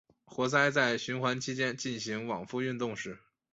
[0.25, 3.19] 活塞在循环期间进行往复运动时。